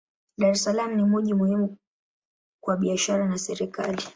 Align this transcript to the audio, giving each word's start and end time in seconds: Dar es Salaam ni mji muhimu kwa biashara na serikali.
Dar 0.39 0.51
es 0.53 0.61
Salaam 0.63 0.95
ni 0.95 1.03
mji 1.03 1.33
muhimu 1.33 1.77
kwa 2.63 2.77
biashara 2.77 3.25
na 3.27 3.37
serikali. 3.37 4.03